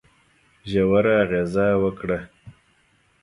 [0.71, 2.19] ژوره اغېزه وکړه.